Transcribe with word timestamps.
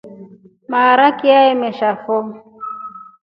Maaraki 0.71 1.25
ya 1.33 1.41
amalosu 1.53 1.89
fo. 2.03 2.17